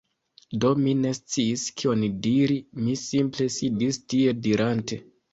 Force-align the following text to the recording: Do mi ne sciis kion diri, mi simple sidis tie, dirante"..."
Do 0.63 0.69
mi 0.83 0.93
ne 1.01 1.09
sciis 1.17 1.65
kion 1.81 2.05
diri, 2.27 2.55
mi 2.85 2.95
simple 3.01 3.47
sidis 3.57 4.01
tie, 4.15 4.33
dirante"..." 4.47 4.99